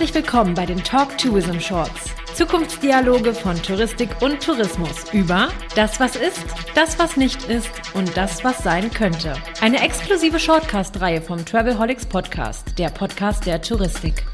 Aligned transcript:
Herzlich 0.00 0.24
willkommen 0.24 0.54
bei 0.54 0.64
den 0.64 0.82
Talk 0.82 1.18
Tourism 1.18 1.58
Shorts. 1.60 2.14
Zukunftsdialoge 2.34 3.34
von 3.34 3.62
Touristik 3.62 4.08
und 4.22 4.42
Tourismus 4.42 5.12
über 5.12 5.50
das, 5.76 6.00
was 6.00 6.16
ist, 6.16 6.42
das, 6.74 6.98
was 6.98 7.18
nicht 7.18 7.44
ist 7.50 7.68
und 7.92 8.16
das, 8.16 8.42
was 8.42 8.64
sein 8.64 8.90
könnte. 8.90 9.34
Eine 9.60 9.84
exklusive 9.84 10.38
Shortcast-Reihe 10.38 11.20
vom 11.20 11.44
Travelholics 11.44 12.06
Podcast, 12.06 12.78
der 12.78 12.88
Podcast 12.88 13.44
der 13.44 13.60
Touristik. 13.60 14.24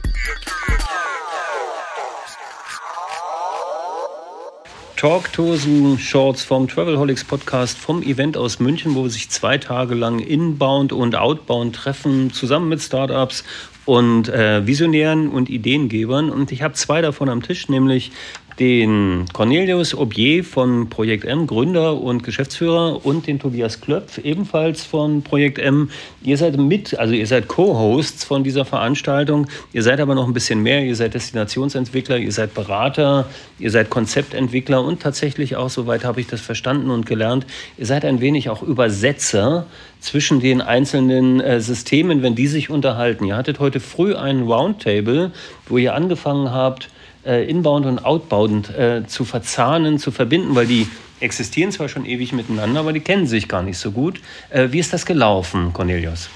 Talktosen 4.96 5.98
Shorts 5.98 6.44
vom 6.44 6.68
Travelholics 6.68 7.24
Podcast 7.24 7.76
vom 7.76 8.02
Event 8.02 8.36
aus 8.36 8.60
München, 8.60 8.94
wo 8.94 9.08
sich 9.08 9.30
zwei 9.30 9.58
Tage 9.58 9.96
lang 9.96 10.20
inbound 10.20 10.92
und 10.92 11.16
outbound 11.16 11.74
treffen, 11.74 12.32
zusammen 12.32 12.68
mit 12.68 12.80
Startups 12.80 13.42
und 13.86 14.28
äh, 14.28 14.66
Visionären 14.66 15.28
und 15.28 15.48
Ideengebern. 15.48 16.28
Und 16.28 16.52
ich 16.52 16.62
habe 16.62 16.74
zwei 16.74 17.00
davon 17.00 17.30
am 17.30 17.42
Tisch, 17.42 17.68
nämlich 17.68 18.12
den 18.58 19.26
Cornelius 19.32 19.94
Obier 19.94 20.42
von 20.42 20.88
Projekt 20.88 21.24
M, 21.24 21.46
Gründer 21.46 22.00
und 22.00 22.22
Geschäftsführer, 22.22 23.04
und 23.04 23.26
den 23.26 23.38
Tobias 23.38 23.80
Klöpf, 23.80 24.18
ebenfalls 24.18 24.84
von 24.84 25.22
Projekt 25.22 25.58
M. 25.58 25.90
Ihr 26.22 26.38
seid 26.38 26.56
mit, 26.56 26.98
also 26.98 27.12
ihr 27.12 27.26
seid 27.26 27.48
Co-Hosts 27.48 28.24
von 28.24 28.44
dieser 28.44 28.64
Veranstaltung. 28.64 29.46
Ihr 29.72 29.82
seid 29.82 30.00
aber 30.00 30.14
noch 30.14 30.26
ein 30.26 30.32
bisschen 30.32 30.62
mehr. 30.62 30.84
Ihr 30.84 30.96
seid 30.96 31.14
Destinationsentwickler, 31.14 32.18
ihr 32.18 32.32
seid 32.32 32.54
Berater, 32.54 33.28
ihr 33.58 33.70
seid 33.70 33.90
Konzeptentwickler 33.90 34.82
und 34.82 35.00
tatsächlich 35.00 35.56
auch, 35.56 35.70
soweit 35.70 36.04
habe 36.04 36.20
ich 36.20 36.26
das 36.26 36.40
verstanden 36.40 36.90
und 36.90 37.06
gelernt, 37.06 37.46
ihr 37.76 37.86
seid 37.86 38.04
ein 38.04 38.20
wenig 38.20 38.48
auch 38.48 38.62
Übersetzer 38.62 39.66
zwischen 40.00 40.40
den 40.40 40.60
einzelnen 40.60 41.40
äh, 41.40 41.60
Systemen, 41.60 42.22
wenn 42.22 42.34
die 42.34 42.46
sich 42.46 42.70
unterhalten. 42.70 43.24
Ihr 43.24 43.36
hattet 43.36 43.58
heute 43.58 43.80
früh 43.80 44.14
einen 44.14 44.50
Roundtable, 44.50 45.32
wo 45.68 45.78
ihr 45.78 45.94
angefangen 45.94 46.50
habt, 46.50 46.88
äh, 47.26 47.44
inbound 47.44 47.86
und 47.86 48.04
outbound 48.04 48.70
äh, 48.70 49.06
zu 49.06 49.24
verzahnen, 49.24 49.98
zu 49.98 50.10
verbinden, 50.10 50.54
weil 50.54 50.66
die 50.66 50.88
existieren 51.20 51.72
zwar 51.72 51.88
schon 51.88 52.04
ewig 52.04 52.32
miteinander, 52.32 52.80
aber 52.80 52.92
die 52.92 53.00
kennen 53.00 53.26
sich 53.26 53.48
gar 53.48 53.62
nicht 53.62 53.78
so 53.78 53.90
gut. 53.90 54.20
Äh, 54.50 54.68
wie 54.70 54.78
ist 54.78 54.92
das 54.92 55.06
gelaufen, 55.06 55.72
Cornelius? 55.72 56.28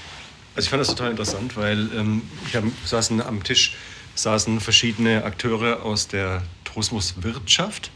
Also 0.55 0.65
ich 0.65 0.69
fand 0.69 0.81
das 0.81 0.89
total 0.89 1.11
interessant, 1.11 1.55
weil 1.55 1.87
ähm, 1.97 2.23
hab, 2.53 2.63
saßen 2.85 3.21
am 3.21 3.43
Tisch 3.43 3.75
saßen 4.15 4.59
verschiedene 4.59 5.23
Akteure 5.23 5.83
aus 5.83 6.07
der 6.07 6.41
Tourismuswirtschaft, 6.65 7.91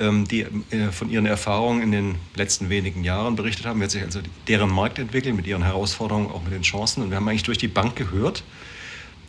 ähm, 0.00 0.26
die 0.28 0.42
äh, 0.42 0.92
von 0.92 1.10
ihren 1.10 1.26
Erfahrungen 1.26 1.82
in 1.82 1.92
den 1.92 2.14
letzten 2.36 2.70
wenigen 2.70 3.04
Jahren 3.04 3.36
berichtet 3.36 3.66
haben, 3.66 3.80
wie 3.80 3.84
hat 3.84 3.90
sich 3.90 4.02
also 4.02 4.20
deren 4.48 4.70
Markt 4.70 4.98
entwickelt, 4.98 5.34
mit 5.34 5.46
ihren 5.46 5.64
Herausforderungen, 5.64 6.30
auch 6.30 6.42
mit 6.42 6.52
den 6.52 6.62
Chancen. 6.62 7.02
Und 7.02 7.10
wir 7.10 7.16
haben 7.16 7.28
eigentlich 7.28 7.42
durch 7.42 7.58
die 7.58 7.68
Bank 7.68 7.96
gehört, 7.96 8.44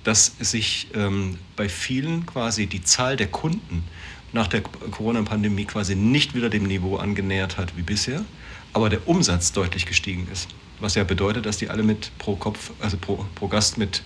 dass 0.04 0.36
sich 0.40 0.88
ähm, 0.94 1.38
bei 1.56 1.70
vielen 1.70 2.26
quasi 2.26 2.68
die 2.68 2.84
Zahl 2.84 3.16
der 3.16 3.28
Kunden 3.28 3.84
nach 4.34 4.48
der 4.48 4.62
Corona-Pandemie 4.62 5.66
quasi 5.66 5.96
nicht 5.96 6.34
wieder 6.34 6.50
dem 6.50 6.64
Niveau 6.64 6.98
angenähert 6.98 7.58
hat 7.58 7.78
wie 7.78 7.84
bisher, 7.84 8.26
aber 8.74 8.90
der 8.90 9.08
Umsatz 9.08 9.52
deutlich 9.52 9.86
gestiegen 9.86 10.28
ist. 10.32 10.50
Was 10.80 10.96
ja 10.96 11.04
bedeutet, 11.04 11.46
dass 11.46 11.58
die 11.58 11.70
alle 11.70 11.84
mit 11.84 12.12
pro 12.18 12.36
Kopf, 12.36 12.72
also 12.80 12.98
pro, 12.98 13.26
pro 13.36 13.48
Gast 13.48 13.78
mit, 13.78 14.04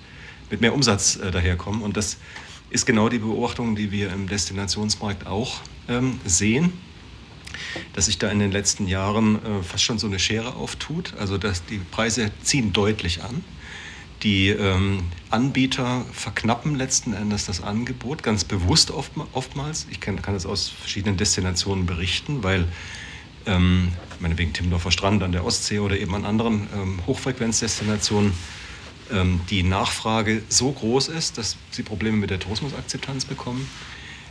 mit 0.51 0.61
mehr 0.61 0.73
Umsatz 0.73 1.15
äh, 1.15 1.31
daherkommen. 1.31 1.81
Und 1.81 1.97
das 1.97 2.17
ist 2.69 2.85
genau 2.85 3.09
die 3.09 3.19
Beobachtung, 3.19 3.75
die 3.75 3.91
wir 3.91 4.11
im 4.11 4.27
Destinationsmarkt 4.27 5.25
auch 5.25 5.61
ähm, 5.87 6.19
sehen, 6.25 6.73
dass 7.93 8.05
sich 8.05 8.19
da 8.19 8.29
in 8.29 8.39
den 8.39 8.51
letzten 8.51 8.87
Jahren 8.87 9.35
äh, 9.35 9.63
fast 9.63 9.83
schon 9.83 9.97
so 9.97 10.07
eine 10.07 10.19
Schere 10.19 10.55
auftut. 10.55 11.13
Also 11.17 11.37
dass 11.37 11.65
die 11.65 11.77
Preise 11.77 12.31
ziehen 12.43 12.73
deutlich 12.73 13.23
an. 13.23 13.43
Die 14.23 14.49
ähm, 14.49 15.03
Anbieter 15.29 16.03
verknappen 16.11 16.75
letzten 16.75 17.13
Endes 17.13 17.45
das 17.45 17.61
Angebot, 17.61 18.23
ganz 18.23 18.43
bewusst 18.43 18.89
oft, 18.89 19.11
oftmals. 19.33 19.85
Ich 19.91 19.99
kann, 19.99 20.21
kann 20.21 20.33
das 20.33 20.45
aus 20.45 20.69
verschiedenen 20.69 21.17
Destinationen 21.17 21.85
berichten, 21.85 22.43
weil 22.43 22.67
ähm, 23.45 23.93
meinetwegen 24.19 24.53
Timmendorfer 24.53 24.91
Strand 24.91 25.21
an 25.21 25.31
der 25.31 25.45
Ostsee 25.45 25.79
oder 25.79 25.97
eben 25.97 26.15
an 26.15 26.25
anderen 26.25 26.67
ähm, 26.75 26.99
Hochfrequenzdestinationen 27.05 28.33
ähm, 29.11 29.41
die 29.49 29.63
Nachfrage 29.63 30.41
so 30.49 30.71
groß 30.71 31.09
ist, 31.09 31.37
dass 31.37 31.55
sie 31.71 31.83
Probleme 31.83 32.17
mit 32.17 32.29
der 32.29 32.39
Tourismusakzeptanz 32.39 33.25
bekommen, 33.25 33.69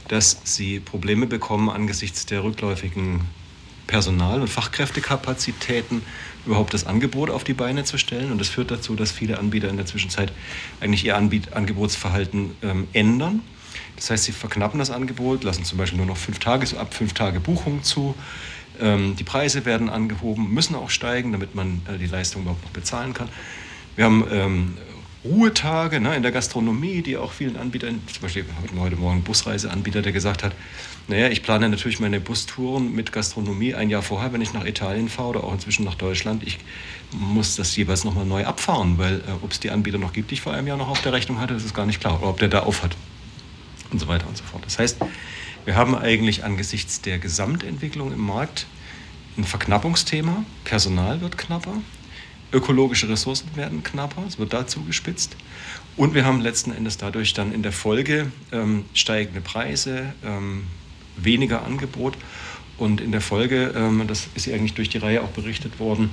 dass 0.08 0.40
sie 0.44 0.80
Probleme 0.80 1.26
bekommen 1.26 1.70
angesichts 1.70 2.26
der 2.26 2.42
rückläufigen 2.42 3.20
Personal- 3.86 4.40
und 4.40 4.48
Fachkräftekapazitäten 4.48 6.02
überhaupt 6.44 6.74
das 6.74 6.86
Angebot 6.86 7.30
auf 7.30 7.44
die 7.44 7.54
Beine 7.54 7.84
zu 7.84 7.98
stellen. 7.98 8.32
Und 8.32 8.40
das 8.40 8.48
führt 8.48 8.70
dazu, 8.70 8.94
dass 8.94 9.10
viele 9.10 9.38
Anbieter 9.38 9.68
in 9.68 9.76
der 9.76 9.86
Zwischenzeit 9.86 10.32
eigentlich 10.80 11.04
ihr 11.04 11.16
Anbiet 11.16 11.52
Angebotsverhalten 11.52 12.52
ähm, 12.62 12.88
ändern. 12.92 13.42
Das 13.96 14.10
heißt, 14.10 14.24
sie 14.24 14.32
verknappen 14.32 14.78
das 14.78 14.90
Angebot, 14.90 15.44
lassen 15.44 15.64
zum 15.64 15.78
Beispiel 15.78 15.96
nur 15.98 16.06
noch 16.06 16.16
fünf 16.16 16.38
Tage, 16.38 16.66
so 16.66 16.78
ab 16.78 16.94
fünf 16.94 17.14
Tage 17.14 17.40
Buchung 17.40 17.82
zu. 17.82 18.14
Ähm, 18.80 19.16
die 19.16 19.24
Preise 19.24 19.64
werden 19.64 19.88
angehoben, 19.88 20.52
müssen 20.52 20.74
auch 20.74 20.90
steigen, 20.90 21.32
damit 21.32 21.54
man 21.54 21.80
äh, 21.88 21.98
die 21.98 22.06
Leistung 22.06 22.42
überhaupt 22.42 22.62
noch 22.62 22.70
bezahlen 22.70 23.14
kann. 23.14 23.28
Wir 23.96 24.04
haben 24.04 24.24
ähm, 24.30 24.76
Ruhetage 25.26 26.00
ne, 26.00 26.14
in 26.14 26.22
der 26.22 26.32
Gastronomie, 26.32 27.02
die 27.02 27.16
auch 27.16 27.32
vielen 27.32 27.56
Anbietern, 27.56 28.00
zum 28.12 28.22
Beispiel 28.22 28.44
heute 28.78 28.96
Morgen 28.96 29.22
Busreiseanbieter, 29.22 30.02
der 30.02 30.12
gesagt 30.12 30.42
hat, 30.42 30.52
naja, 31.08 31.28
ich 31.28 31.42
plane 31.42 31.68
natürlich 31.68 32.00
meine 32.00 32.20
Bustouren 32.20 32.94
mit 32.94 33.12
Gastronomie 33.12 33.74
ein 33.74 33.90
Jahr 33.90 34.02
vorher, 34.02 34.32
wenn 34.32 34.40
ich 34.40 34.52
nach 34.52 34.64
Italien 34.64 35.08
fahre 35.08 35.28
oder 35.30 35.44
auch 35.44 35.52
inzwischen 35.52 35.84
nach 35.84 35.94
Deutschland. 35.94 36.42
Ich 36.42 36.58
muss 37.12 37.56
das 37.56 37.76
jeweils 37.76 38.04
nochmal 38.04 38.26
neu 38.26 38.44
abfahren, 38.44 38.98
weil 38.98 39.20
äh, 39.20 39.32
ob 39.42 39.52
es 39.52 39.60
die 39.60 39.70
Anbieter 39.70 39.98
noch 39.98 40.12
gibt, 40.12 40.30
die 40.30 40.34
ich 40.34 40.40
vor 40.40 40.52
einem 40.52 40.66
Jahr 40.66 40.76
noch 40.76 40.88
auf 40.88 41.02
der 41.02 41.12
Rechnung 41.12 41.40
hatte, 41.40 41.54
das 41.54 41.64
ist 41.64 41.74
gar 41.74 41.86
nicht 41.86 42.00
klar. 42.00 42.20
Oder 42.20 42.30
ob 42.30 42.38
der 42.38 42.48
da 42.48 42.60
auf 42.60 42.82
hat 42.82 42.96
und 43.90 44.00
so 44.00 44.08
weiter 44.08 44.26
und 44.28 44.36
so 44.36 44.44
fort. 44.44 44.64
Das 44.64 44.78
heißt, 44.78 44.98
wir 45.64 45.74
haben 45.74 45.94
eigentlich 45.94 46.44
angesichts 46.44 47.00
der 47.00 47.18
Gesamtentwicklung 47.18 48.12
im 48.12 48.24
Markt 48.24 48.66
ein 49.36 49.44
Verknappungsthema. 49.44 50.44
Personal 50.64 51.20
wird 51.20 51.38
knapper, 51.38 51.74
ökologische 52.52 53.08
Ressourcen 53.08 53.48
werden 53.54 53.82
knapper, 53.82 54.24
es 54.26 54.38
wird 54.38 54.52
dazu 54.52 54.82
gespitzt. 54.84 55.36
Und 55.96 56.14
wir 56.14 56.24
haben 56.24 56.40
letzten 56.40 56.72
Endes 56.72 56.98
dadurch 56.98 57.32
dann 57.34 57.52
in 57.52 57.62
der 57.62 57.72
Folge 57.72 58.30
ähm, 58.52 58.84
steigende 58.94 59.40
Preise, 59.40 60.12
ähm, 60.24 60.64
weniger 61.16 61.64
Angebot 61.64 62.14
und 62.78 63.00
in 63.00 63.12
der 63.12 63.20
Folge, 63.22 63.72
ähm, 63.74 64.04
das 64.06 64.28
ist 64.34 64.46
ja 64.46 64.54
eigentlich 64.54 64.74
durch 64.74 64.90
die 64.90 64.98
Reihe 64.98 65.22
auch 65.22 65.30
berichtet 65.30 65.80
worden, 65.80 66.10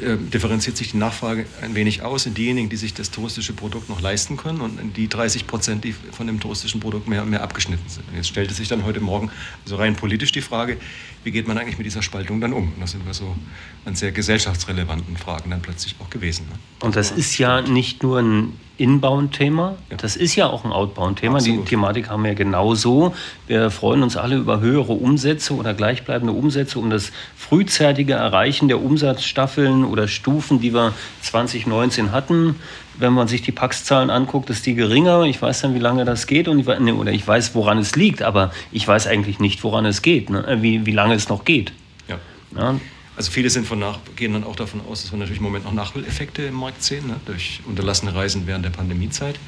äh, 0.00 0.16
differenziert 0.16 0.76
sich 0.76 0.92
die 0.92 0.96
Nachfrage 0.96 1.46
ein 1.60 1.74
wenig 1.74 2.02
aus 2.02 2.26
in 2.26 2.34
diejenigen, 2.34 2.68
die 2.68 2.76
sich 2.76 2.94
das 2.94 3.10
touristische 3.10 3.52
Produkt 3.52 3.88
noch 3.88 4.00
leisten 4.00 4.36
können 4.36 4.60
und 4.60 4.80
in 4.80 4.92
die 4.92 5.08
30 5.08 5.46
Prozent, 5.46 5.84
die 5.84 5.92
von 5.92 6.26
dem 6.26 6.38
touristischen 6.38 6.80
Produkt 6.80 7.08
mehr 7.08 7.22
und 7.22 7.30
mehr 7.30 7.42
abgeschnitten 7.42 7.88
sind. 7.88 8.08
Und 8.08 8.16
jetzt 8.16 8.28
stellte 8.28 8.54
sich 8.54 8.68
dann 8.68 8.84
heute 8.84 9.00
Morgen 9.00 9.30
also 9.64 9.76
rein 9.76 9.96
politisch 9.96 10.30
die 10.32 10.40
Frage, 10.40 10.76
wie 11.24 11.32
geht 11.32 11.48
man 11.48 11.58
eigentlich 11.58 11.78
mit 11.78 11.86
dieser 11.86 12.02
Spaltung 12.02 12.40
dann 12.40 12.52
um? 12.52 12.72
Und 12.72 12.80
da 12.80 12.86
sind 12.86 13.04
wir 13.06 13.14
so 13.14 13.34
an 13.84 13.96
sehr 13.96 14.12
gesellschaftsrelevanten 14.12 15.16
Fragen 15.16 15.50
dann 15.50 15.62
plötzlich 15.62 15.96
auch 15.98 16.10
gewesen. 16.10 16.46
Ne? 16.48 16.58
Und 16.80 16.94
das 16.94 17.10
ist 17.10 17.36
ja 17.38 17.60
nicht 17.62 18.02
nur 18.02 18.20
ein 18.20 18.52
Inbound-Thema, 18.78 19.76
ja. 19.90 19.96
das 19.96 20.16
ist 20.16 20.36
ja 20.36 20.48
auch 20.48 20.64
ein 20.64 20.72
Outbound-Thema. 20.72 21.40
Die 21.40 21.58
Thematik 21.64 22.08
haben 22.08 22.24
wir 22.24 22.34
genauso. 22.34 23.14
Wir 23.48 23.70
freuen 23.70 24.04
uns 24.04 24.16
alle 24.16 24.36
über 24.36 24.60
höhere 24.60 24.92
Umsätze 24.92 25.54
oder 25.54 25.74
gleichbleibende 25.74 26.32
Umsätze, 26.32 26.78
um 26.78 26.88
das 26.88 27.10
frühzeitige 27.36 28.14
Erreichen 28.14 28.68
der 28.68 28.80
Umsatzstaffeln 28.80 29.84
oder 29.84 30.06
Stufen, 30.06 30.60
die 30.60 30.72
wir 30.72 30.94
2019 31.22 32.12
hatten. 32.12 32.56
Wenn 32.96 33.12
man 33.12 33.28
sich 33.28 33.42
die 33.42 33.52
Pax-Zahlen 33.52 34.10
anguckt, 34.10 34.48
ist 34.48 34.64
die 34.64 34.74
geringer. 34.74 35.24
Ich 35.24 35.42
weiß 35.42 35.60
dann, 35.62 35.74
wie 35.74 35.80
lange 35.80 36.04
das 36.04 36.26
geht 36.26 36.46
und 36.48 36.60
ich, 36.60 36.66
ne, 36.66 36.94
oder 36.94 37.12
ich 37.12 37.26
weiß, 37.26 37.54
woran 37.54 37.78
es 37.78 37.96
liegt, 37.96 38.22
aber 38.22 38.52
ich 38.72 38.86
weiß 38.86 39.08
eigentlich 39.08 39.40
nicht, 39.40 39.62
woran 39.64 39.86
es 39.86 40.02
geht, 40.02 40.30
ne? 40.30 40.58
Wie, 40.60 40.86
wie 40.86 40.92
lange 40.92 41.14
es 41.14 41.28
noch 41.28 41.44
geht. 41.44 41.72
Ja. 42.08 42.18
ja. 42.56 42.74
Also 43.18 43.32
viele 43.32 43.50
sind 43.50 43.66
von 43.66 43.80
nach, 43.80 43.98
gehen 44.14 44.32
dann 44.32 44.44
auch 44.44 44.54
davon 44.54 44.80
aus, 44.88 45.02
dass 45.02 45.10
wir 45.10 45.18
natürlich 45.18 45.38
im 45.38 45.42
Moment 45.42 45.64
noch 45.64 45.72
Nachholeffekte 45.72 46.42
im 46.42 46.54
Markt 46.54 46.84
sehen, 46.84 47.08
ne? 47.08 47.16
durch 47.26 47.58
unterlassene 47.66 48.14
Reisen 48.14 48.46
während 48.46 48.64
der 48.64 48.70
Pandemiezeit. 48.70 49.40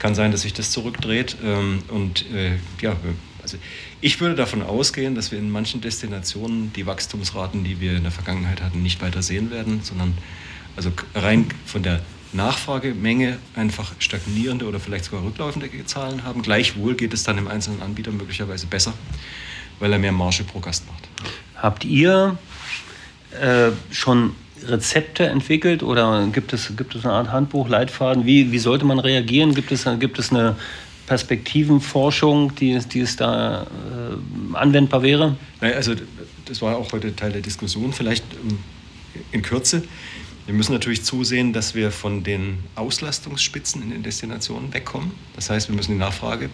Kann 0.00 0.16
sein, 0.16 0.32
dass 0.32 0.42
sich 0.42 0.54
das 0.54 0.72
zurückdreht. 0.72 1.36
Ähm, 1.44 1.84
und 1.86 2.28
äh, 2.32 2.56
ja, 2.82 2.96
also 3.40 3.58
ich 4.00 4.20
würde 4.20 4.34
davon 4.34 4.60
ausgehen, 4.60 5.14
dass 5.14 5.30
wir 5.30 5.38
in 5.38 5.50
manchen 5.50 5.80
Destinationen 5.80 6.72
die 6.72 6.84
Wachstumsraten, 6.84 7.62
die 7.62 7.78
wir 7.78 7.96
in 7.96 8.02
der 8.02 8.10
Vergangenheit 8.10 8.60
hatten, 8.60 8.82
nicht 8.82 9.00
weiter 9.00 9.22
sehen 9.22 9.52
werden, 9.52 9.82
sondern 9.84 10.18
also 10.74 10.90
rein 11.14 11.46
von 11.64 11.84
der 11.84 12.02
Nachfragemenge 12.32 13.38
einfach 13.54 13.94
stagnierende 14.00 14.66
oder 14.66 14.80
vielleicht 14.80 15.04
sogar 15.04 15.22
rücklaufende 15.22 15.70
Zahlen 15.84 16.24
haben. 16.24 16.42
Gleichwohl 16.42 16.96
geht 16.96 17.14
es 17.14 17.22
dann 17.22 17.38
im 17.38 17.46
einzelnen 17.46 17.82
Anbieter 17.82 18.10
möglicherweise 18.10 18.66
besser, 18.66 18.94
weil 19.78 19.92
er 19.92 20.00
mehr 20.00 20.10
Marge 20.10 20.42
pro 20.42 20.58
Gast 20.58 20.88
macht. 20.88 21.08
Habt 21.54 21.84
ihr 21.84 22.36
äh, 23.32 23.70
schon 23.90 24.34
Rezepte 24.64 25.26
entwickelt 25.26 25.82
oder 25.82 26.26
gibt 26.32 26.52
es, 26.52 26.76
gibt 26.76 26.94
es 26.94 27.04
eine 27.04 27.14
Art 27.14 27.30
Handbuch, 27.30 27.68
Leitfaden? 27.68 28.26
Wie, 28.26 28.52
wie 28.52 28.58
sollte 28.58 28.84
man 28.84 28.98
reagieren? 28.98 29.54
Gibt 29.54 29.70
es, 29.70 29.86
gibt 29.98 30.18
es 30.18 30.30
eine 30.30 30.56
Perspektivenforschung, 31.06 32.54
die, 32.56 32.78
die 32.78 33.00
es 33.00 33.16
da 33.16 33.62
äh, 33.62 34.56
anwendbar 34.56 35.02
wäre? 35.02 35.36
Naja, 35.60 35.76
also 35.76 35.94
das 36.46 36.62
war 36.62 36.76
auch 36.76 36.92
heute 36.92 37.14
Teil 37.14 37.32
der 37.32 37.42
Diskussion. 37.42 37.92
Vielleicht 37.92 38.24
ähm, 38.34 38.58
in 39.32 39.42
Kürze. 39.42 39.82
Wir 40.46 40.54
müssen 40.54 40.72
natürlich 40.72 41.02
zusehen, 41.02 41.52
dass 41.52 41.74
wir 41.74 41.90
von 41.90 42.22
den 42.22 42.58
Auslastungsspitzen 42.76 43.82
in 43.82 43.90
den 43.90 44.02
Destinationen 44.02 44.72
wegkommen. 44.72 45.10
Das 45.34 45.50
heißt, 45.50 45.68
wir 45.68 45.76
müssen 45.76 45.92
die 45.92 45.98
Nachfrage 45.98 46.50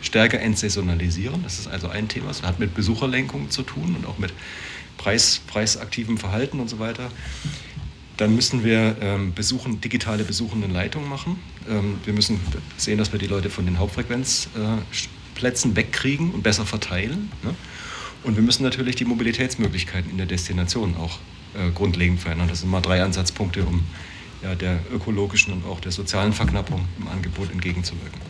stärker 0.00 0.40
entsaisonalisieren. 0.40 1.42
Das 1.42 1.58
ist 1.58 1.68
also 1.68 1.88
ein 1.88 2.08
Thema. 2.08 2.28
Das 2.28 2.42
hat 2.42 2.58
mit 2.58 2.74
Besucherlenkung 2.74 3.50
zu 3.50 3.62
tun 3.62 3.96
und 3.96 4.06
auch 4.06 4.18
mit 4.18 4.32
Preis, 4.96 5.40
preisaktivem 5.46 6.18
Verhalten 6.18 6.60
und 6.60 6.68
so 6.68 6.78
weiter. 6.78 7.10
Dann 8.16 8.34
müssen 8.34 8.64
wir 8.64 8.96
ähm, 9.00 9.34
besuchen, 9.34 9.80
digitale 9.80 10.24
besuchenden 10.24 10.72
Leitungen 10.72 11.08
machen. 11.08 11.38
Ähm, 11.68 11.98
wir 12.04 12.14
müssen 12.14 12.40
sehen, 12.76 12.98
dass 12.98 13.12
wir 13.12 13.18
die 13.18 13.26
Leute 13.26 13.50
von 13.50 13.66
den 13.66 13.78
Hauptfrequenzplätzen 13.78 15.72
äh, 15.72 15.76
wegkriegen 15.76 16.30
und 16.30 16.42
besser 16.42 16.64
verteilen. 16.64 17.30
Ne? 17.42 17.54
Und 18.22 18.36
wir 18.36 18.42
müssen 18.42 18.62
natürlich 18.62 18.96
die 18.96 19.04
Mobilitätsmöglichkeiten 19.04 20.10
in 20.10 20.16
der 20.16 20.26
Destination 20.26 20.96
auch 20.96 21.18
äh, 21.54 21.70
grundlegend 21.70 22.20
verändern. 22.20 22.48
Das 22.48 22.60
sind 22.60 22.70
mal 22.70 22.80
drei 22.80 23.02
Ansatzpunkte, 23.02 23.64
um 23.64 23.84
ja, 24.42 24.54
der 24.54 24.80
ökologischen 24.92 25.52
und 25.52 25.66
auch 25.66 25.80
der 25.80 25.92
sozialen 25.92 26.32
Verknappung 26.32 26.86
im 26.98 27.08
Angebot 27.08 27.52
entgegenzuwirken. 27.52 28.20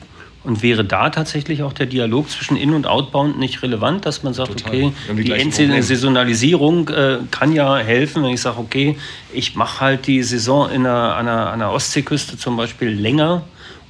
Und 0.46 0.62
wäre 0.62 0.84
da 0.84 1.10
tatsächlich 1.10 1.64
auch 1.64 1.72
der 1.72 1.86
Dialog 1.86 2.30
zwischen 2.30 2.56
In- 2.56 2.72
und 2.72 2.86
Outbound 2.86 3.36
nicht 3.36 3.62
relevant, 3.64 4.06
dass 4.06 4.22
man 4.22 4.32
sagt, 4.32 4.60
Total. 4.60 4.70
okay, 4.70 4.92
die, 5.16 5.24
die 5.24 5.32
Endsaisonalisierung 5.32 6.88
äh, 6.88 7.18
kann 7.32 7.52
ja 7.52 7.76
helfen, 7.78 8.22
wenn 8.22 8.30
ich 8.30 8.40
sage, 8.40 8.58
okay, 8.58 8.96
ich 9.32 9.56
mache 9.56 9.80
halt 9.80 10.06
die 10.06 10.22
Saison 10.22 10.70
in 10.70 10.86
einer, 10.86 11.16
an, 11.16 11.26
einer, 11.26 11.46
an 11.48 11.62
einer 11.62 11.72
Ostseeküste 11.72 12.38
zum 12.38 12.56
Beispiel 12.56 12.90
länger 12.90 13.42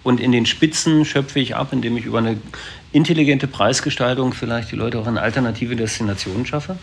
und 0.02 0.18
in 0.18 0.32
den 0.32 0.46
Spitzen 0.46 1.04
schöpfe 1.04 1.40
ich 1.40 1.56
ab, 1.56 1.72
indem 1.72 1.96
ich 1.98 2.06
über 2.06 2.18
eine 2.18 2.38
intelligente 2.92 3.46
Preisgestaltung 3.46 4.32
vielleicht 4.32 4.72
die 4.72 4.76
Leute 4.76 4.98
auch 4.98 5.06
in 5.06 5.18
alternative 5.18 5.76
Destinationen 5.76 6.46
schaffe? 6.46 6.78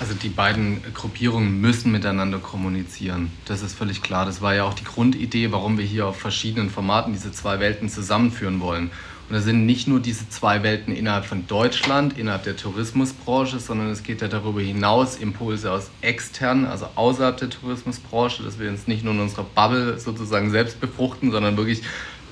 Also 0.00 0.14
die 0.14 0.28
beiden 0.28 0.80
Gruppierungen 0.94 1.60
müssen 1.60 1.90
miteinander 1.90 2.38
kommunizieren. 2.38 3.32
Das 3.46 3.62
ist 3.62 3.74
völlig 3.74 4.00
klar. 4.00 4.26
Das 4.26 4.40
war 4.40 4.54
ja 4.54 4.64
auch 4.64 4.74
die 4.74 4.84
Grundidee, 4.84 5.50
warum 5.50 5.76
wir 5.76 5.84
hier 5.84 6.06
auf 6.06 6.18
verschiedenen 6.18 6.70
Formaten 6.70 7.12
diese 7.12 7.32
zwei 7.32 7.58
Welten 7.58 7.88
zusammenführen 7.88 8.60
wollen. 8.60 8.92
Und 9.28 9.34
das 9.34 9.44
sind 9.44 9.66
nicht 9.66 9.88
nur 9.88 10.00
diese 10.00 10.28
zwei 10.30 10.62
Welten 10.62 10.94
innerhalb 10.94 11.26
von 11.26 11.46
Deutschland, 11.46 12.16
innerhalb 12.16 12.44
der 12.44 12.56
Tourismusbranche, 12.56 13.58
sondern 13.58 13.90
es 13.90 14.02
geht 14.02 14.22
ja 14.22 14.28
darüber 14.28 14.60
hinaus 14.60 15.16
Impulse 15.16 15.70
aus 15.70 15.90
extern, 16.00 16.64
also 16.64 16.88
außerhalb 16.94 17.36
der 17.36 17.50
Tourismusbranche, 17.50 18.42
dass 18.42 18.58
wir 18.58 18.70
uns 18.70 18.86
nicht 18.86 19.04
nur 19.04 19.12
in 19.12 19.20
unserer 19.20 19.44
Bubble 19.44 19.98
sozusagen 19.98 20.50
selbst 20.50 20.80
befruchten, 20.80 21.30
sondern 21.30 21.58
wirklich 21.58 21.82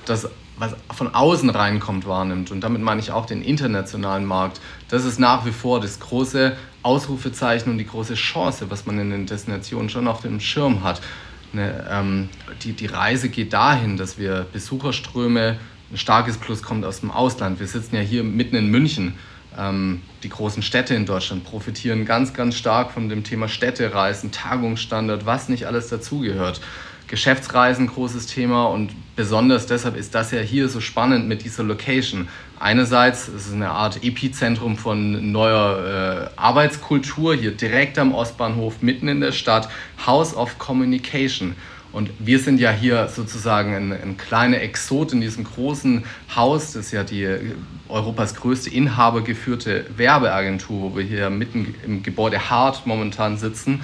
das 0.05 0.27
was 0.59 0.75
von 0.95 1.13
außen 1.13 1.49
reinkommt, 1.49 2.07
wahrnimmt. 2.07 2.51
Und 2.51 2.61
damit 2.61 2.81
meine 2.81 2.99
ich 2.99 3.11
auch 3.11 3.25
den 3.25 3.41
internationalen 3.41 4.25
Markt. 4.25 4.59
Das 4.89 5.05
ist 5.05 5.19
nach 5.19 5.45
wie 5.45 5.51
vor 5.51 5.79
das 5.79 5.99
große 5.99 6.55
Ausrufezeichen 6.83 7.71
und 7.71 7.77
die 7.77 7.87
große 7.87 8.15
Chance, 8.15 8.69
was 8.69 8.85
man 8.85 8.99
in 8.99 9.11
den 9.11 9.25
Destinationen 9.25 9.89
schon 9.89 10.07
auf 10.07 10.21
dem 10.21 10.39
Schirm 10.39 10.83
hat. 10.83 11.01
Eine, 11.53 11.85
ähm, 11.89 12.29
die, 12.63 12.73
die 12.73 12.87
Reise 12.87 13.29
geht 13.29 13.53
dahin, 13.53 13.97
dass 13.97 14.17
wir 14.17 14.45
Besucherströme, 14.51 15.57
ein 15.91 15.97
starkes 15.97 16.37
Plus 16.37 16.63
kommt 16.63 16.83
aus 16.85 16.99
dem 16.99 17.11
Ausland. 17.11 17.59
Wir 17.59 17.67
sitzen 17.67 17.95
ja 17.95 18.01
hier 18.01 18.23
mitten 18.23 18.55
in 18.55 18.67
München. 18.67 19.13
Ähm, 19.57 20.01
die 20.23 20.29
großen 20.29 20.61
Städte 20.61 20.93
in 20.93 21.05
Deutschland 21.05 21.43
profitieren 21.43 22.05
ganz, 22.05 22.33
ganz 22.33 22.55
stark 22.55 22.91
von 22.91 23.09
dem 23.09 23.23
Thema 23.23 23.47
Städtereisen, 23.47 24.31
Tagungsstandard, 24.31 25.25
was 25.25 25.49
nicht 25.49 25.65
alles 25.65 25.87
dazugehört. 25.87 26.61
Geschäftsreisen 27.07 27.87
großes 27.87 28.27
Thema 28.27 28.65
und 28.65 28.91
besonders 29.15 29.65
deshalb 29.65 29.95
ist 29.95 30.13
das 30.13 30.31
ja 30.31 30.39
hier 30.39 30.67
so 30.67 30.81
spannend 30.81 31.27
mit 31.27 31.43
dieser 31.43 31.63
Location. 31.63 32.27
Einerseits 32.59 33.29
ist 33.29 33.47
es 33.47 33.53
eine 33.53 33.69
Art 33.69 34.03
Epizentrum 34.03 34.77
von 34.77 35.31
neuer 35.31 36.29
äh, 36.35 36.39
Arbeitskultur, 36.39 37.35
hier 37.35 37.51
direkt 37.51 37.97
am 37.97 38.13
Ostbahnhof, 38.13 38.81
mitten 38.81 39.07
in 39.07 39.21
der 39.21 39.31
Stadt, 39.31 39.69
House 40.05 40.35
of 40.35 40.59
Communication. 40.59 41.55
Und 41.93 42.09
wir 42.19 42.39
sind 42.39 42.59
ja 42.59 42.71
hier 42.71 43.07
sozusagen 43.07 43.73
ein, 43.73 43.91
ein 43.91 44.17
kleiner 44.17 44.61
Exot 44.61 45.13
in 45.13 45.21
diesem 45.21 45.45
großen 45.45 46.03
Haus. 46.35 46.73
Das 46.73 46.87
ist 46.87 46.91
ja 46.91 47.03
die 47.03 47.23
äh, 47.23 47.53
Europas 47.87 48.35
größte 48.35 48.69
inhabergeführte 48.69 49.85
Werbeagentur, 49.95 50.91
wo 50.91 50.97
wir 50.97 51.03
hier 51.03 51.29
mitten 51.29 51.73
im 51.85 52.03
Gebäude 52.03 52.49
Hart 52.49 52.85
momentan 52.85 53.37
sitzen. 53.37 53.81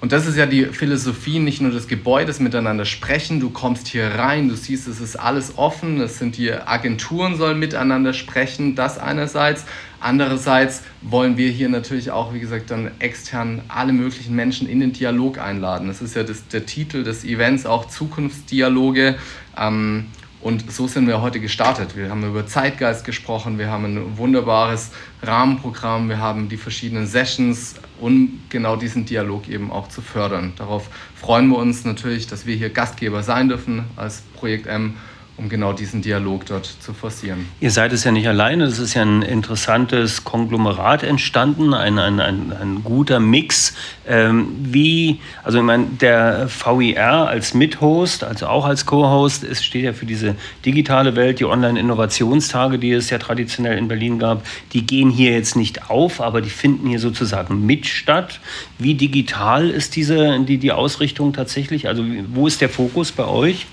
Und 0.00 0.12
das 0.12 0.26
ist 0.26 0.36
ja 0.36 0.46
die 0.46 0.66
Philosophie, 0.66 1.40
nicht 1.40 1.60
nur 1.60 1.72
des 1.72 1.88
Gebäudes 1.88 2.38
miteinander 2.38 2.84
sprechen, 2.84 3.40
du 3.40 3.50
kommst 3.50 3.88
hier 3.88 4.06
rein, 4.06 4.48
du 4.48 4.54
siehst, 4.54 4.86
es 4.86 5.00
ist 5.00 5.16
alles 5.16 5.58
offen, 5.58 6.00
es 6.00 6.18
sind 6.18 6.36
die 6.36 6.52
Agenturen 6.52 7.36
sollen 7.36 7.58
miteinander 7.58 8.12
sprechen, 8.12 8.76
das 8.76 8.98
einerseits. 8.98 9.64
Andererseits 10.00 10.82
wollen 11.02 11.36
wir 11.36 11.50
hier 11.50 11.68
natürlich 11.68 12.12
auch, 12.12 12.32
wie 12.32 12.38
gesagt, 12.38 12.70
dann 12.70 12.92
extern 13.00 13.62
alle 13.66 13.92
möglichen 13.92 14.36
Menschen 14.36 14.68
in 14.68 14.78
den 14.78 14.92
Dialog 14.92 15.38
einladen. 15.38 15.88
Das 15.88 16.00
ist 16.00 16.14
ja 16.14 16.22
das, 16.22 16.46
der 16.46 16.64
Titel 16.64 17.02
des 17.02 17.24
Events, 17.24 17.66
auch 17.66 17.86
Zukunftsdialoge. 17.86 19.16
Ähm, 19.56 20.06
und 20.40 20.70
so 20.70 20.86
sind 20.86 21.08
wir 21.08 21.20
heute 21.20 21.40
gestartet. 21.40 21.96
Wir 21.96 22.10
haben 22.10 22.22
über 22.24 22.46
Zeitgeist 22.46 23.04
gesprochen, 23.04 23.58
wir 23.58 23.70
haben 23.70 23.84
ein 23.84 24.18
wunderbares 24.18 24.90
Rahmenprogramm, 25.22 26.08
wir 26.08 26.18
haben 26.18 26.48
die 26.48 26.56
verschiedenen 26.56 27.06
Sessions, 27.06 27.74
um 28.00 28.40
genau 28.48 28.76
diesen 28.76 29.04
Dialog 29.04 29.48
eben 29.48 29.72
auch 29.72 29.88
zu 29.88 30.00
fördern. 30.00 30.52
Darauf 30.56 30.88
freuen 31.16 31.48
wir 31.48 31.58
uns 31.58 31.84
natürlich, 31.84 32.28
dass 32.28 32.46
wir 32.46 32.54
hier 32.54 32.70
Gastgeber 32.70 33.22
sein 33.24 33.48
dürfen 33.48 33.84
als 33.96 34.22
Projekt 34.34 34.66
M 34.66 34.94
um 35.38 35.48
genau 35.48 35.72
diesen 35.72 36.02
Dialog 36.02 36.46
dort 36.46 36.66
zu 36.66 36.92
forcieren. 36.92 37.46
Ihr 37.60 37.70
seid 37.70 37.92
es 37.92 38.02
ja 38.02 38.10
nicht 38.10 38.26
alleine, 38.26 38.64
es 38.64 38.80
ist 38.80 38.94
ja 38.94 39.02
ein 39.02 39.22
interessantes 39.22 40.24
Konglomerat 40.24 41.04
entstanden, 41.04 41.74
ein, 41.74 41.98
ein, 41.98 42.18
ein, 42.18 42.52
ein 42.52 42.82
guter 42.82 43.20
Mix. 43.20 43.74
Ähm, 44.08 44.48
wie, 44.60 45.20
also 45.44 45.58
ich 45.58 45.64
meine, 45.64 45.86
der 46.00 46.48
VIR 46.48 47.28
als 47.28 47.54
Mithost, 47.54 48.24
also 48.24 48.46
auch 48.48 48.64
als 48.64 48.84
Co-Host, 48.84 49.44
es 49.44 49.64
steht 49.64 49.84
ja 49.84 49.92
für 49.92 50.06
diese 50.06 50.34
digitale 50.66 51.14
Welt, 51.14 51.38
die 51.38 51.44
Online-Innovationstage, 51.44 52.78
die 52.78 52.90
es 52.90 53.10
ja 53.10 53.18
traditionell 53.18 53.78
in 53.78 53.86
Berlin 53.86 54.18
gab, 54.18 54.44
die 54.72 54.84
gehen 54.84 55.10
hier 55.10 55.32
jetzt 55.32 55.54
nicht 55.54 55.88
auf, 55.88 56.20
aber 56.20 56.40
die 56.40 56.50
finden 56.50 56.88
hier 56.88 56.98
sozusagen 56.98 57.64
mit 57.64 57.86
statt. 57.86 58.40
Wie 58.78 58.94
digital 58.94 59.70
ist 59.70 59.94
diese, 59.94 60.40
die, 60.40 60.58
die 60.58 60.72
Ausrichtung 60.72 61.32
tatsächlich? 61.32 61.86
Also 61.86 62.04
wo 62.34 62.48
ist 62.48 62.60
der 62.60 62.68
Fokus 62.68 63.12
bei 63.12 63.26
euch? 63.26 63.66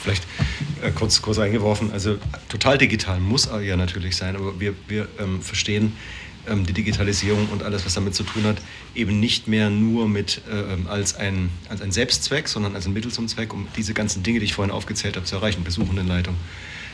Vielleicht 0.00 0.24
äh, 0.82 0.90
kurz, 0.90 1.22
kurz 1.22 1.38
eingeworfen, 1.38 1.92
also 1.92 2.18
total 2.48 2.78
digital 2.78 3.20
muss 3.20 3.48
ja 3.62 3.76
natürlich 3.76 4.16
sein, 4.16 4.36
aber 4.36 4.58
wir, 4.60 4.74
wir 4.88 5.08
ähm, 5.18 5.42
verstehen 5.42 5.92
ähm, 6.48 6.66
die 6.66 6.72
Digitalisierung 6.72 7.48
und 7.48 7.62
alles, 7.62 7.84
was 7.84 7.94
damit 7.94 8.14
zu 8.14 8.22
tun 8.22 8.44
hat, 8.44 8.56
eben 8.94 9.20
nicht 9.20 9.48
mehr 9.48 9.70
nur 9.70 10.08
mit, 10.08 10.42
äh, 10.50 10.88
als, 10.88 11.14
ein, 11.16 11.50
als 11.68 11.82
ein 11.82 11.92
Selbstzweck, 11.92 12.48
sondern 12.48 12.74
als 12.74 12.86
ein 12.86 12.92
Mittel 12.92 13.10
zum 13.12 13.28
Zweck, 13.28 13.52
um 13.52 13.68
diese 13.76 13.94
ganzen 13.94 14.22
Dinge, 14.22 14.40
die 14.40 14.46
ich 14.46 14.54
vorhin 14.54 14.72
aufgezählt 14.72 15.16
habe, 15.16 15.26
zu 15.26 15.36
erreichen. 15.36 15.64
Besuchendenleitung, 15.64 16.36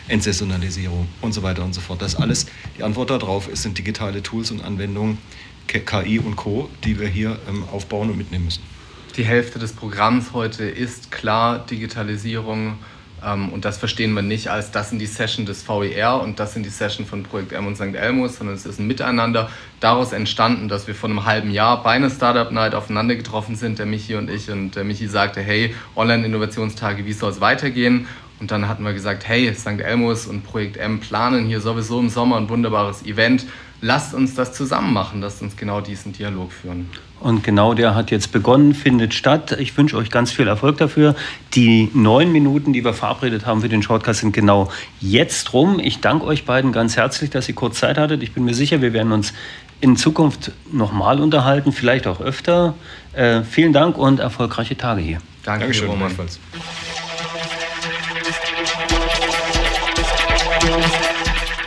Entsaisonalisierung 0.09 1.09
und 1.21 1.33
so 1.33 1.43
weiter 1.43 1.65
und 1.65 1.75
so 1.75 1.81
fort. 1.81 2.03
Das 2.03 2.17
alles, 2.17 2.47
die 2.77 2.83
Antwort 2.83 3.11
darauf 3.11 3.49
ist, 3.49 3.63
sind 3.63 3.79
digitale 3.79 4.23
Tools 4.23 4.51
und 4.51 4.63
Anwendungen, 4.63 5.19
KI 5.67 6.19
und 6.19 6.37
Co., 6.37 6.69
die 6.85 6.99
wir 6.99 7.09
hier 7.09 7.39
ähm, 7.49 7.65
aufbauen 7.71 8.11
und 8.11 8.19
mitnehmen 8.19 8.45
müssen. 8.47 8.74
Die 9.17 9.25
Hälfte 9.25 9.61
des 9.61 9.73
Programms 9.73 10.33
heute 10.33 10.65
ist 10.65 11.13
klar 11.13 11.65
Digitalisierung 11.65 12.79
ähm, 13.25 13.51
und 13.51 13.65
das 13.65 13.79
verstehen 13.79 14.13
wir 14.13 14.23
nicht 14.23 14.49
als 14.49 14.73
das 14.73 14.91
sind 14.91 14.99
die 14.99 15.07
Session 15.07 15.47
des 15.47 15.69
VER 15.69 16.21
und 16.21 16.41
das 16.41 16.55
sind 16.55 16.67
die 16.67 16.71
Session 16.71 17.07
von 17.07 17.23
Projekt 17.23 17.53
M 17.53 17.69
und 17.69 17.77
St. 17.77 17.95
Elmus, 17.95 18.39
sondern 18.39 18.57
es 18.57 18.67
ist 18.67 18.81
ein 18.81 18.89
Miteinander 18.89 19.51
daraus 19.79 20.13
entstanden, 20.13 20.67
dass 20.67 20.89
wir 20.89 20.97
vor 20.97 21.09
einem 21.09 21.25
halben 21.25 21.53
Jahr 21.53 21.81
bei 21.85 21.93
einer 21.93 22.11
Startup 22.11 22.51
Night 22.51 22.75
aufeinander 22.75 23.15
getroffen 23.15 23.55
sind, 23.55 23.79
der 23.79 23.87
Michi 23.87 24.17
und 24.17 24.29
ich 24.29 24.51
und 24.51 24.75
der 24.75 24.83
Michi 24.83 25.07
sagte, 25.07 25.41
hey, 25.41 25.77
Online-Innovationstage, 25.95 27.07
wie 27.07 27.13
soll 27.13 27.31
es 27.31 27.41
weitergehen? 27.41 28.09
Und 28.41 28.51
dann 28.51 28.67
hatten 28.67 28.83
wir 28.83 28.95
gesagt, 28.95 29.29
hey, 29.29 29.55
St. 29.55 29.81
Elmus 29.81 30.27
und 30.27 30.43
Projekt 30.43 30.77
M 30.77 30.99
planen 30.99 31.47
hier 31.47 31.61
sowieso 31.61 32.01
im 32.01 32.09
Sommer 32.09 32.37
ein 32.37 32.49
wunderbares 32.49 33.07
Event 33.07 33.47
lasst 33.85 34.15
uns 34.15 34.35
das 34.35 34.55
zusammen 34.55 34.93
machen, 34.93 35.21
lasst 35.21 35.43
uns 35.43 35.57
genau 35.57 35.83
diesen 35.83 36.13
Dialog 36.13 36.53
führen. 36.53 36.91
Und 37.25 37.43
genau 37.43 37.73
der 37.73 37.95
hat 37.95 38.11
jetzt 38.11 38.33
begonnen, 38.33 38.75
findet 38.75 39.15
statt. 39.15 39.57
Ich 39.59 39.75
wünsche 39.79 39.97
euch 39.97 40.11
ganz 40.11 40.31
viel 40.31 40.47
Erfolg 40.47 40.77
dafür. 40.77 41.15
Die 41.55 41.89
neun 41.95 42.31
Minuten, 42.33 42.75
die 42.75 42.85
wir 42.85 42.93
verabredet 42.93 43.47
haben 43.47 43.63
für 43.63 43.71
den 43.71 43.83
Shortcast, 43.83 44.21
sind 44.21 44.33
genau 44.33 44.71
jetzt 45.01 45.55
rum. 45.55 45.81
Ich 45.83 46.01
danke 46.01 46.27
euch 46.27 46.45
beiden 46.45 46.71
ganz 46.71 46.99
herzlich, 46.99 47.31
dass 47.31 47.49
ihr 47.49 47.55
kurz 47.55 47.79
Zeit 47.79 47.97
hattet. 47.97 48.23
Ich 48.23 48.33
bin 48.33 48.45
mir 48.45 48.53
sicher, 48.53 48.83
wir 48.83 48.93
werden 48.93 49.11
uns 49.11 49.33
in 49.81 49.97
Zukunft 49.97 50.53
nochmal 50.71 51.19
unterhalten, 51.19 51.73
vielleicht 51.73 52.07
auch 52.07 52.21
öfter. 52.21 52.75
Äh, 53.15 53.41
vielen 53.43 53.73
Dank 53.73 53.97
und 53.97 54.21
erfolgreiche 54.21 54.77
Tage 54.77 55.01
hier. 55.01 55.19
Danke, 55.45 55.61
Dankeschön, 55.61 55.89
Roman. 55.89 56.13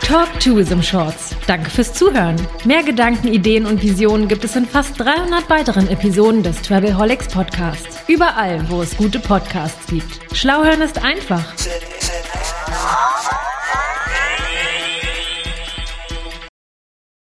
Talk 0.08 0.40
Tourism 0.40 0.80
Shorts. 0.80 1.36
Danke 1.46 1.68
fürs 1.68 1.92
Zuhören. 1.92 2.36
Mehr 2.64 2.82
Gedanken, 2.82 3.28
Ideen 3.28 3.66
und 3.66 3.82
Visionen 3.82 4.26
gibt 4.26 4.42
es 4.42 4.56
in 4.56 4.64
fast 4.64 4.98
300 4.98 5.50
weiteren 5.50 5.86
Episoden 5.86 6.42
des 6.42 6.62
Travelholics 6.62 7.28
Podcasts. 7.28 7.98
Überall, 8.08 8.64
wo 8.70 8.80
es 8.80 8.96
gute 8.96 9.20
Podcasts 9.20 9.86
gibt. 9.86 10.34
Schlauhören 10.34 10.80
ist 10.80 11.04
einfach. 11.04 11.44